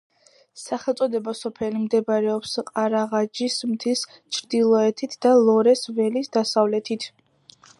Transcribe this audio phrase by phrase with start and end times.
[0.59, 4.01] სახელწოდება სოფელი მდებარეობს ყარაღაჯის მთის
[4.39, 7.07] ჩრდილოეთით და ლორეს ველის დასავლეთით.